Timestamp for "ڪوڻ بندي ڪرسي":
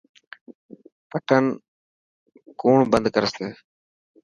2.61-3.47